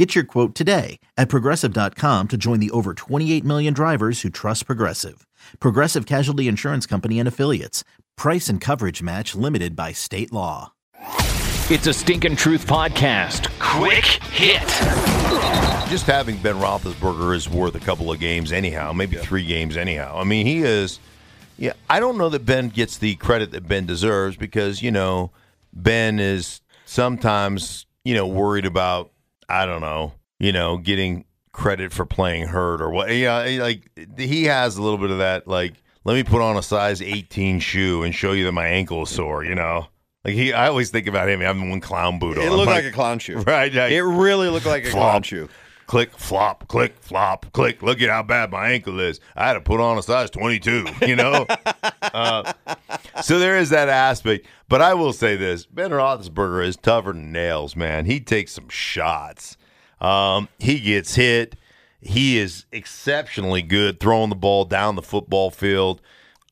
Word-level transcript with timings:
Get 0.00 0.14
your 0.14 0.24
quote 0.24 0.54
today 0.54 0.98
at 1.18 1.28
progressive.com 1.28 2.28
to 2.28 2.38
join 2.38 2.58
the 2.58 2.70
over 2.70 2.94
28 2.94 3.44
million 3.44 3.74
drivers 3.74 4.22
who 4.22 4.30
trust 4.30 4.64
Progressive. 4.64 5.26
Progressive 5.58 6.06
Casualty 6.06 6.48
Insurance 6.48 6.86
Company 6.86 7.18
and 7.18 7.28
Affiliates. 7.28 7.84
Price 8.16 8.48
and 8.48 8.62
coverage 8.62 9.02
match 9.02 9.34
limited 9.34 9.76
by 9.76 9.92
state 9.92 10.32
law. 10.32 10.72
It's 11.68 11.86
a 11.86 11.92
Stinkin' 11.92 12.34
Truth 12.34 12.66
podcast. 12.66 13.50
Quick 13.58 14.06
hit. 14.32 14.66
Just 15.90 16.06
having 16.06 16.38
Ben 16.38 16.54
Roethlisberger 16.54 17.36
is 17.36 17.46
worth 17.46 17.74
a 17.74 17.80
couple 17.80 18.10
of 18.10 18.18
games 18.18 18.52
anyhow, 18.52 18.94
maybe 18.94 19.18
three 19.18 19.44
games 19.44 19.76
anyhow. 19.76 20.16
I 20.18 20.24
mean, 20.24 20.46
he 20.46 20.62
is. 20.62 20.98
Yeah, 21.58 21.74
I 21.90 22.00
don't 22.00 22.16
know 22.16 22.30
that 22.30 22.46
Ben 22.46 22.70
gets 22.70 22.96
the 22.96 23.16
credit 23.16 23.50
that 23.50 23.68
Ben 23.68 23.84
deserves 23.84 24.38
because 24.38 24.80
you 24.80 24.92
know 24.92 25.30
Ben 25.74 26.18
is 26.18 26.62
sometimes 26.86 27.84
you 28.02 28.14
know 28.14 28.26
worried 28.26 28.64
about 28.64 29.10
I 29.50 29.66
don't 29.66 29.80
know 29.80 30.12
you 30.40 30.52
know 30.52 30.78
getting 30.78 31.24
credit 31.52 31.92
for 31.92 32.04
playing 32.04 32.48
hurt 32.48 32.80
or 32.80 32.90
what. 32.90 33.14
Yeah, 33.14 33.42
like 33.60 33.88
he 34.18 34.44
has 34.44 34.76
a 34.76 34.82
little 34.82 34.98
bit 34.98 35.10
of 35.10 35.18
that. 35.18 35.46
Like, 35.46 35.74
let 36.04 36.14
me 36.14 36.24
put 36.24 36.42
on 36.42 36.56
a 36.56 36.62
size 36.62 37.00
18 37.00 37.60
shoe 37.60 38.02
and 38.02 38.12
show 38.12 38.32
you 38.32 38.44
that 38.46 38.52
my 38.52 38.66
ankle 38.66 39.04
is 39.04 39.10
sore. 39.10 39.44
You 39.44 39.54
know. 39.54 39.86
Like 40.24 40.34
he, 40.34 40.52
I 40.52 40.68
always 40.68 40.90
think 40.90 41.06
about 41.06 41.30
him 41.30 41.40
having 41.40 41.70
one 41.70 41.80
clown 41.80 42.18
boot 42.18 42.36
on. 42.36 42.44
It 42.44 42.50
looked 42.50 42.66
like, 42.66 42.84
a 42.84 42.90
clown 42.90 43.20
shoe. 43.20 43.38
Right. 43.38 43.72
like, 43.72 43.90
It 43.90 44.02
really 44.02 44.48
looked 44.50 44.66
like 44.66 44.84
a 44.84 44.90
Flop. 44.90 45.12
clown 45.12 45.22
shoe. 45.22 45.48
click, 45.86 46.12
flop, 46.18 46.68
click, 46.68 46.94
flop, 47.00 47.50
click. 47.52 47.82
Look 47.82 48.02
at 48.02 48.10
how 48.10 48.22
bad 48.22 48.50
my 48.50 48.68
ankle 48.68 49.00
is. 49.00 49.18
I 49.34 49.46
had 49.46 49.54
to 49.54 49.62
put 49.62 49.80
on 49.80 49.96
a 49.96 50.02
size 50.02 50.28
22, 50.28 50.86
you 51.06 51.16
know? 51.16 51.46
uh, 52.02 52.52
so 53.22 53.38
there 53.38 53.58
is 53.58 53.70
that 53.70 53.88
aspect. 53.88 54.46
But 54.68 54.82
I 54.82 54.94
will 54.94 55.12
say 55.12 55.36
this 55.36 55.66
Ben 55.66 55.90
Roethlisberger 55.90 56.64
is 56.64 56.76
tougher 56.76 57.12
than 57.12 57.32
nails, 57.32 57.76
man. 57.76 58.06
He 58.06 58.20
takes 58.20 58.52
some 58.52 58.68
shots. 58.68 59.56
Um, 60.00 60.48
he 60.58 60.80
gets 60.80 61.14
hit. 61.14 61.56
He 62.00 62.38
is 62.38 62.64
exceptionally 62.72 63.62
good 63.62 64.00
throwing 64.00 64.30
the 64.30 64.36
ball 64.36 64.64
down 64.64 64.96
the 64.96 65.02
football 65.02 65.50
field. 65.50 66.00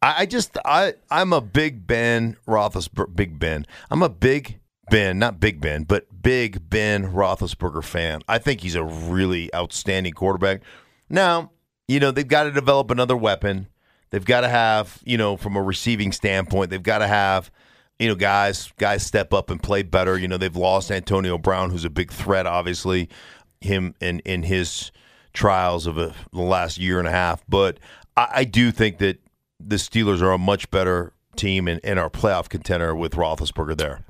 I, 0.00 0.22
I 0.22 0.26
just, 0.26 0.56
I, 0.64 0.94
I'm 1.10 1.32
a 1.32 1.40
big 1.40 1.86
Ben 1.86 2.36
Roethlisberger, 2.46 3.14
big 3.14 3.38
Ben. 3.38 3.66
I'm 3.90 4.02
a 4.02 4.08
big 4.08 4.58
Ben, 4.90 5.18
not 5.18 5.40
Big 5.40 5.60
Ben, 5.60 5.84
but 5.84 6.22
Big 6.22 6.68
Ben 6.68 7.12
Roethlisberger 7.12 7.84
fan. 7.84 8.22
I 8.28 8.38
think 8.38 8.60
he's 8.60 8.74
a 8.74 8.84
really 8.84 9.52
outstanding 9.54 10.12
quarterback. 10.12 10.62
Now, 11.08 11.52
you 11.88 12.00
know, 12.00 12.10
they've 12.10 12.26
got 12.26 12.44
to 12.44 12.50
develop 12.50 12.90
another 12.90 13.16
weapon. 13.16 13.68
They've 14.14 14.24
got 14.24 14.42
to 14.42 14.48
have, 14.48 15.00
you 15.04 15.18
know, 15.18 15.36
from 15.36 15.56
a 15.56 15.60
receiving 15.60 16.12
standpoint, 16.12 16.70
they've 16.70 16.80
got 16.80 16.98
to 16.98 17.08
have, 17.08 17.50
you 17.98 18.06
know, 18.06 18.14
guys 18.14 18.72
guys 18.78 19.04
step 19.04 19.34
up 19.34 19.50
and 19.50 19.60
play 19.60 19.82
better. 19.82 20.16
You 20.16 20.28
know, 20.28 20.36
they've 20.36 20.54
lost 20.54 20.92
Antonio 20.92 21.36
Brown, 21.36 21.70
who's 21.70 21.84
a 21.84 21.90
big 21.90 22.12
threat, 22.12 22.46
obviously, 22.46 23.08
him 23.60 23.96
in 24.00 24.20
in 24.20 24.44
his 24.44 24.92
trials 25.32 25.88
of 25.88 25.98
a, 25.98 26.14
the 26.32 26.42
last 26.42 26.78
year 26.78 27.00
and 27.00 27.08
a 27.08 27.10
half. 27.10 27.42
But 27.48 27.80
I, 28.16 28.28
I 28.32 28.44
do 28.44 28.70
think 28.70 28.98
that 28.98 29.18
the 29.58 29.76
Steelers 29.76 30.22
are 30.22 30.30
a 30.30 30.38
much 30.38 30.70
better 30.70 31.12
team 31.34 31.66
and, 31.66 31.80
and 31.82 31.98
a 31.98 32.08
playoff 32.08 32.48
contender 32.48 32.94
with 32.94 33.14
Roethlisberger 33.14 33.76
there. 33.76 34.02